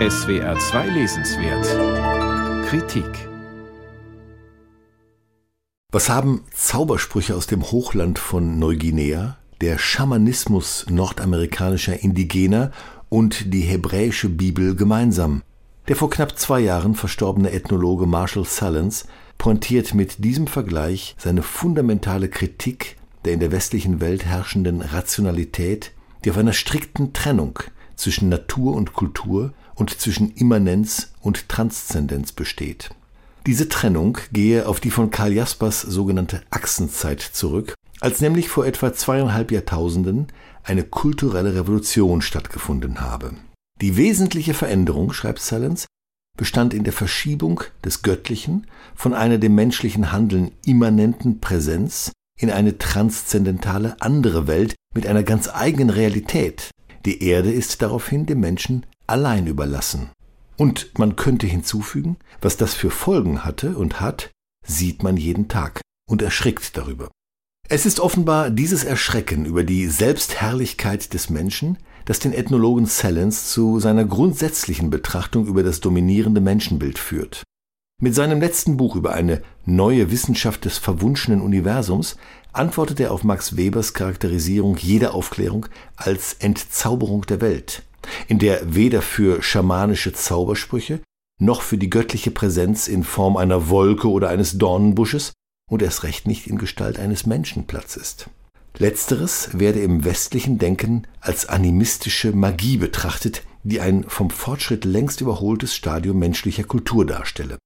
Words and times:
SWR 0.00 0.58
2 0.58 0.88
Lesenswert 0.88 2.66
Kritik 2.66 3.06
Was 5.92 6.08
haben 6.08 6.42
Zaubersprüche 6.52 7.36
aus 7.36 7.46
dem 7.46 7.62
Hochland 7.62 8.18
von 8.18 8.58
Neuguinea, 8.58 9.38
der 9.60 9.78
Schamanismus 9.78 10.86
nordamerikanischer 10.90 12.02
Indigener 12.02 12.72
und 13.08 13.54
die 13.54 13.60
hebräische 13.60 14.28
Bibel 14.28 14.74
gemeinsam? 14.74 15.44
Der 15.86 15.94
vor 15.94 16.10
knapp 16.10 16.36
zwei 16.36 16.58
Jahren 16.58 16.96
verstorbene 16.96 17.52
Ethnologe 17.52 18.06
Marshall 18.06 18.46
Salins 18.46 19.06
pointiert 19.38 19.94
mit 19.94 20.24
diesem 20.24 20.48
Vergleich 20.48 21.14
seine 21.18 21.42
fundamentale 21.42 22.28
Kritik 22.28 22.96
der 23.24 23.34
in 23.34 23.40
der 23.40 23.52
westlichen 23.52 24.00
Welt 24.00 24.24
herrschenden 24.24 24.82
Rationalität, 24.82 25.92
die 26.24 26.32
auf 26.32 26.36
einer 26.36 26.52
strikten 26.52 27.12
Trennung 27.12 27.60
zwischen 27.94 28.28
Natur 28.28 28.74
und 28.74 28.92
Kultur 28.92 29.52
und 29.74 29.98
zwischen 29.98 30.32
Immanenz 30.32 31.12
und 31.20 31.48
Transzendenz 31.48 32.32
besteht. 32.32 32.90
Diese 33.46 33.68
Trennung 33.68 34.18
gehe 34.32 34.66
auf 34.66 34.80
die 34.80 34.90
von 34.90 35.10
Karl 35.10 35.32
Jaspers 35.32 35.82
sogenannte 35.82 36.42
Achsenzeit 36.50 37.20
zurück, 37.20 37.74
als 38.00 38.20
nämlich 38.20 38.48
vor 38.48 38.66
etwa 38.66 38.92
zweieinhalb 38.92 39.52
Jahrtausenden 39.52 40.28
eine 40.62 40.82
kulturelle 40.82 41.54
Revolution 41.54 42.22
stattgefunden 42.22 43.00
habe. 43.00 43.32
Die 43.80 43.96
wesentliche 43.96 44.54
Veränderung, 44.54 45.12
schreibt 45.12 45.40
Salens, 45.40 45.86
bestand 46.36 46.74
in 46.74 46.84
der 46.84 46.92
Verschiebung 46.92 47.62
des 47.84 48.02
Göttlichen 48.02 48.66
von 48.94 49.14
einer 49.14 49.38
dem 49.38 49.54
menschlichen 49.54 50.10
Handeln 50.10 50.52
immanenten 50.64 51.40
Präsenz 51.40 52.12
in 52.38 52.50
eine 52.50 52.78
transzendentale 52.78 54.00
andere 54.00 54.46
Welt 54.46 54.74
mit 54.94 55.06
einer 55.06 55.22
ganz 55.22 55.48
eigenen 55.48 55.90
Realität. 55.90 56.70
Die 57.04 57.22
Erde 57.22 57.52
ist 57.52 57.82
daraufhin 57.82 58.26
dem 58.26 58.40
Menschen 58.40 58.86
allein 59.06 59.46
überlassen. 59.46 60.10
Und 60.56 60.98
man 60.98 61.16
könnte 61.16 61.46
hinzufügen, 61.46 62.16
was 62.40 62.56
das 62.56 62.74
für 62.74 62.90
Folgen 62.90 63.44
hatte 63.44 63.76
und 63.76 64.00
hat, 64.00 64.30
sieht 64.66 65.02
man 65.02 65.16
jeden 65.16 65.48
Tag 65.48 65.80
und 66.08 66.22
erschrickt 66.22 66.76
darüber. 66.76 67.10
Es 67.68 67.86
ist 67.86 67.98
offenbar 67.98 68.50
dieses 68.50 68.84
Erschrecken 68.84 69.46
über 69.46 69.64
die 69.64 69.86
Selbstherrlichkeit 69.88 71.14
des 71.14 71.30
Menschen, 71.30 71.78
das 72.04 72.18
den 72.18 72.34
Ethnologen 72.34 72.86
Sellens 72.86 73.50
zu 73.50 73.80
seiner 73.80 74.04
grundsätzlichen 74.04 74.90
Betrachtung 74.90 75.46
über 75.46 75.62
das 75.62 75.80
dominierende 75.80 76.42
Menschenbild 76.42 76.98
führt. 76.98 77.42
Mit 78.02 78.14
seinem 78.14 78.40
letzten 78.40 78.76
Buch 78.76 78.96
über 78.96 79.14
eine 79.14 79.40
neue 79.64 80.10
Wissenschaft 80.10 80.66
des 80.66 80.76
verwunschenen 80.76 81.40
Universums 81.40 82.16
antwortet 82.52 83.00
er 83.00 83.12
auf 83.12 83.24
Max 83.24 83.56
Webers 83.56 83.94
Charakterisierung 83.94 84.76
jeder 84.76 85.14
Aufklärung 85.14 85.66
als 85.96 86.34
Entzauberung 86.34 87.22
der 87.22 87.40
Welt, 87.40 87.82
in 88.28 88.38
der 88.38 88.74
weder 88.74 89.02
für 89.02 89.42
schamanische 89.42 90.12
Zaubersprüche 90.12 91.00
noch 91.40 91.62
für 91.62 91.78
die 91.78 91.90
göttliche 91.90 92.30
Präsenz 92.30 92.88
in 92.88 93.04
Form 93.04 93.36
einer 93.36 93.68
Wolke 93.68 94.08
oder 94.10 94.28
eines 94.28 94.58
Dornenbusches 94.58 95.32
und 95.70 95.82
erst 95.82 96.02
recht 96.02 96.26
nicht 96.26 96.46
in 96.46 96.58
Gestalt 96.58 96.98
eines 96.98 97.26
Menschen 97.26 97.66
Platz 97.66 97.96
ist. 97.96 98.28
Letzteres 98.76 99.50
werde 99.52 99.80
im 99.80 100.04
westlichen 100.04 100.58
Denken 100.58 101.06
als 101.20 101.46
animistische 101.46 102.32
Magie 102.32 102.76
betrachtet, 102.76 103.42
die 103.62 103.80
ein 103.80 104.04
vom 104.08 104.30
Fortschritt 104.30 104.84
längst 104.84 105.20
überholtes 105.20 105.74
Stadium 105.74 106.18
menschlicher 106.18 106.64
Kultur 106.64 107.06
darstelle. 107.06 107.58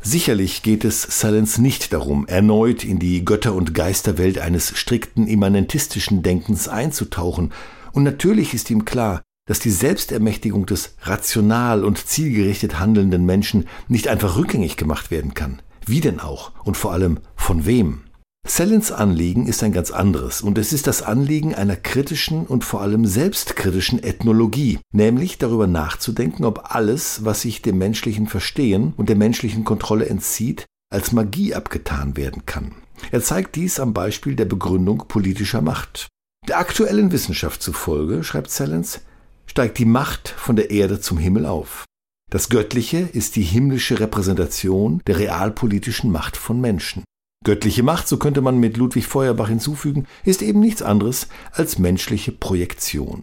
Sicherlich 0.00 0.62
geht 0.62 0.84
es 0.84 1.00
Salens 1.00 1.56
nicht 1.56 1.94
darum, 1.94 2.26
erneut 2.26 2.84
in 2.84 2.98
die 2.98 3.24
Götter- 3.24 3.54
und 3.54 3.72
Geisterwelt 3.72 4.38
eines 4.38 4.76
strikten 4.76 5.26
immanentistischen 5.26 6.22
Denkens 6.22 6.68
einzutauchen, 6.68 7.52
und 7.92 8.02
natürlich 8.02 8.52
ist 8.52 8.70
ihm 8.70 8.84
klar, 8.84 9.22
dass 9.46 9.58
die 9.58 9.70
Selbstermächtigung 9.70 10.66
des 10.66 10.94
rational 11.02 11.84
und 11.84 12.06
zielgerichtet 12.06 12.78
handelnden 12.78 13.26
Menschen 13.26 13.66
nicht 13.88 14.08
einfach 14.08 14.36
rückgängig 14.36 14.76
gemacht 14.76 15.10
werden 15.10 15.34
kann. 15.34 15.60
Wie 15.86 16.00
denn 16.00 16.20
auch? 16.20 16.52
Und 16.64 16.76
vor 16.76 16.92
allem 16.92 17.18
von 17.36 17.66
wem? 17.66 18.04
Sellens 18.46 18.92
Anliegen 18.92 19.46
ist 19.46 19.62
ein 19.62 19.72
ganz 19.72 19.90
anderes 19.90 20.42
und 20.42 20.58
es 20.58 20.74
ist 20.74 20.86
das 20.86 21.00
Anliegen 21.02 21.54
einer 21.54 21.76
kritischen 21.76 22.46
und 22.46 22.62
vor 22.62 22.82
allem 22.82 23.06
selbstkritischen 23.06 24.02
Ethnologie, 24.02 24.80
nämlich 24.92 25.38
darüber 25.38 25.66
nachzudenken, 25.66 26.44
ob 26.44 26.74
alles, 26.74 27.24
was 27.24 27.40
sich 27.40 27.62
dem 27.62 27.78
menschlichen 27.78 28.26
Verstehen 28.26 28.92
und 28.98 29.08
der 29.08 29.16
menschlichen 29.16 29.64
Kontrolle 29.64 30.06
entzieht, 30.06 30.66
als 30.92 31.12
Magie 31.12 31.54
abgetan 31.54 32.18
werden 32.18 32.44
kann. 32.44 32.72
Er 33.10 33.22
zeigt 33.22 33.56
dies 33.56 33.80
am 33.80 33.94
Beispiel 33.94 34.36
der 34.36 34.44
Begründung 34.44 35.04
politischer 35.08 35.62
Macht. 35.62 36.08
Der 36.46 36.58
aktuellen 36.58 37.12
Wissenschaft 37.12 37.62
zufolge, 37.62 38.22
schreibt 38.22 38.50
Sellens, 38.50 39.00
steigt 39.54 39.78
die 39.78 39.84
Macht 39.84 40.30
von 40.30 40.56
der 40.56 40.72
Erde 40.72 40.98
zum 40.98 41.16
Himmel 41.16 41.46
auf. 41.46 41.84
Das 42.28 42.48
Göttliche 42.48 42.98
ist 42.98 43.36
die 43.36 43.42
himmlische 43.42 44.00
Repräsentation 44.00 45.00
der 45.06 45.20
realpolitischen 45.20 46.10
Macht 46.10 46.36
von 46.36 46.60
Menschen. 46.60 47.04
Göttliche 47.44 47.84
Macht, 47.84 48.08
so 48.08 48.16
könnte 48.16 48.40
man 48.40 48.58
mit 48.58 48.76
Ludwig 48.76 49.06
Feuerbach 49.06 49.48
hinzufügen, 49.48 50.08
ist 50.24 50.42
eben 50.42 50.58
nichts 50.58 50.82
anderes 50.82 51.28
als 51.52 51.78
menschliche 51.78 52.32
Projektion. 52.32 53.22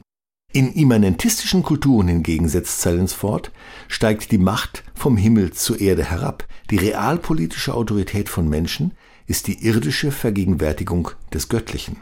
In 0.53 0.71
immanentistischen 0.71 1.63
Kulturen 1.63 2.07
hingegen, 2.07 2.47
setzt 2.47 2.79
Sellens 2.79 3.11
fort, 3.11 3.51
steigt 3.89 4.31
die 4.31 4.37
Macht 4.37 4.85
vom 4.95 5.17
Himmel 5.17 5.51
zur 5.51 5.81
Erde 5.81 6.05
herab. 6.05 6.47
Die 6.69 6.77
realpolitische 6.77 7.73
Autorität 7.73 8.29
von 8.29 8.47
Menschen 8.47 8.93
ist 9.27 9.47
die 9.47 9.65
irdische 9.65 10.13
Vergegenwärtigung 10.13 11.11
des 11.33 11.49
Göttlichen. 11.49 11.97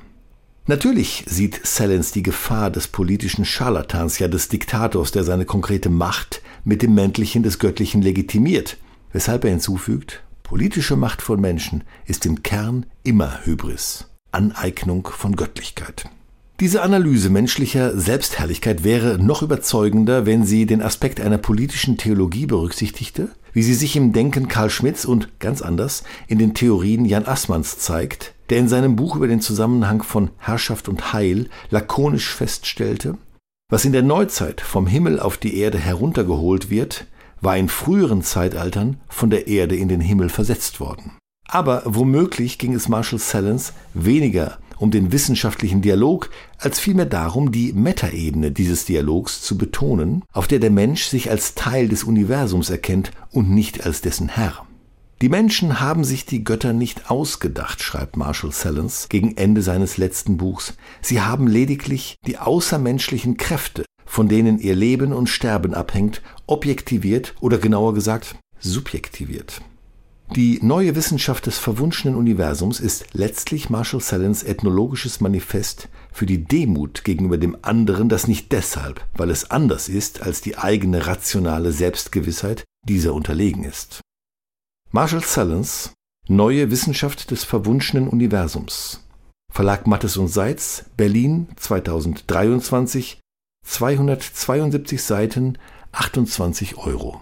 Natürlich 0.69 1.25
sieht 1.27 1.65
Sellens 1.65 2.11
die 2.11 2.21
Gefahr 2.21 2.69
des 2.69 2.87
politischen 2.89 3.43
Scharlatans, 3.43 4.19
ja 4.19 4.27
des 4.27 4.49
Diktators, 4.49 5.11
der 5.11 5.23
seine 5.23 5.45
konkrete 5.45 5.89
Macht 5.89 6.43
mit 6.63 6.83
dem 6.83 6.93
Mäntelchen 6.93 7.41
des 7.41 7.57
Göttlichen 7.57 8.03
legitimiert, 8.03 8.77
weshalb 9.11 9.45
er 9.45 9.49
hinzufügt, 9.49 10.21
Politische 10.43 10.95
Macht 10.95 11.23
von 11.23 11.41
Menschen 11.41 11.83
ist 12.05 12.27
im 12.27 12.43
Kern 12.43 12.85
immer 13.01 13.39
Hybris, 13.45 14.09
Aneignung 14.31 15.07
von 15.07 15.35
Göttlichkeit. 15.35 16.05
Diese 16.59 16.83
Analyse 16.83 17.31
menschlicher 17.31 17.97
Selbstherrlichkeit 17.97 18.83
wäre 18.83 19.17
noch 19.17 19.41
überzeugender, 19.41 20.27
wenn 20.27 20.45
sie 20.45 20.67
den 20.67 20.83
Aspekt 20.83 21.19
einer 21.19 21.39
politischen 21.39 21.97
Theologie 21.97 22.45
berücksichtigte, 22.45 23.29
wie 23.53 23.63
sie 23.63 23.73
sich 23.73 23.95
im 23.95 24.13
Denken 24.13 24.47
Karl 24.47 24.69
Schmidts 24.69 25.03
und 25.03 25.39
ganz 25.39 25.63
anders 25.63 26.03
in 26.27 26.37
den 26.37 26.53
Theorien 26.53 27.05
Jan 27.05 27.25
Assmanns 27.25 27.79
zeigt, 27.79 28.35
der 28.49 28.59
in 28.59 28.67
seinem 28.67 28.95
Buch 28.95 29.15
über 29.15 29.27
den 29.27 29.41
Zusammenhang 29.41 30.03
von 30.03 30.31
Herrschaft 30.37 30.89
und 30.89 31.13
Heil 31.13 31.49
lakonisch 31.69 32.33
feststellte, 32.33 33.17
was 33.69 33.85
in 33.85 33.91
der 33.91 34.03
Neuzeit 34.03 34.61
vom 34.61 34.87
Himmel 34.87 35.19
auf 35.19 35.37
die 35.37 35.57
Erde 35.57 35.77
heruntergeholt 35.77 36.69
wird, 36.69 37.05
war 37.41 37.55
in 37.57 37.69
früheren 37.69 38.23
Zeitaltern 38.23 38.97
von 39.07 39.29
der 39.29 39.47
Erde 39.47 39.75
in 39.75 39.87
den 39.87 40.01
Himmel 40.01 40.29
versetzt 40.29 40.79
worden. 40.79 41.17
Aber 41.47 41.83
womöglich 41.85 42.57
ging 42.57 42.73
es 42.73 42.89
Marshall 42.89 43.19
Salins 43.19 43.73
weniger 43.93 44.57
um 44.79 44.91
den 44.91 45.11
wissenschaftlichen 45.11 45.81
Dialog, 45.81 46.29
als 46.57 46.79
vielmehr 46.79 47.05
darum, 47.05 47.51
die 47.51 47.73
Metaebene 47.73 48.51
dieses 48.51 48.85
Dialogs 48.85 49.41
zu 49.41 49.57
betonen, 49.57 50.23
auf 50.31 50.47
der 50.47 50.59
der 50.59 50.71
Mensch 50.71 51.05
sich 51.05 51.29
als 51.29 51.53
Teil 51.53 51.89
des 51.89 52.05
Universums 52.05 52.69
erkennt 52.69 53.11
und 53.29 53.49
nicht 53.49 53.85
als 53.85 54.01
dessen 54.01 54.29
Herr. 54.29 54.65
Die 55.21 55.27
Menschen 55.27 55.81
haben 55.81 56.05
sich 56.05 56.25
die 56.25 56.45
Götter 56.45 56.71
nicht 56.71 57.11
ausgedacht, 57.11 57.83
schreibt 57.83 58.15
Marshall 58.15 58.53
Salins 58.53 59.09
gegen 59.09 59.35
Ende 59.35 59.61
seines 59.61 59.97
letzten 59.97 60.37
Buchs. 60.37 60.75
Sie 61.01 61.19
haben 61.19 61.45
lediglich 61.45 62.15
die 62.25 62.37
außermenschlichen 62.37 63.35
Kräfte, 63.35 63.83
von 64.05 64.29
denen 64.29 64.59
ihr 64.59 64.75
Leben 64.75 65.11
und 65.11 65.27
Sterben 65.27 65.73
abhängt, 65.73 66.21
objektiviert 66.47 67.35
oder 67.41 67.57
genauer 67.57 67.93
gesagt 67.93 68.35
subjektiviert. 68.59 69.61
Die 70.35 70.59
neue 70.61 70.95
Wissenschaft 70.95 71.47
des 71.47 71.57
verwunschenen 71.57 72.15
Universums 72.15 72.79
ist 72.79 73.07
letztlich 73.13 73.69
Marshall 73.69 73.99
Salins 73.99 74.43
ethnologisches 74.43 75.19
Manifest 75.19 75.89
für 76.13 76.27
die 76.27 76.45
Demut 76.45 77.03
gegenüber 77.03 77.37
dem 77.37 77.57
anderen, 77.61 78.07
das 78.07 78.27
nicht 78.27 78.53
deshalb, 78.53 79.05
weil 79.15 79.31
es 79.31 79.51
anders 79.51 79.89
ist 79.89 80.21
als 80.21 80.39
die 80.39 80.57
eigene 80.57 81.07
rationale 81.07 81.73
Selbstgewissheit, 81.73 82.63
dieser 82.87 83.13
unterlegen 83.13 83.63
ist. 83.65 84.01
Marshall 84.91 85.21
Salins 85.23 85.93
Neue 86.27 86.71
Wissenschaft 86.71 87.29
des 87.29 87.43
verwunschenen 87.43 88.07
Universums. 88.07 89.07
Verlag 89.51 89.85
Mattes 89.85 90.17
und 90.17 90.29
Seitz, 90.29 90.85
Berlin 90.97 91.47
2023 91.57 93.19
272 93.63 95.03
Seiten, 95.03 95.59
28 95.91 96.77
Euro 96.77 97.17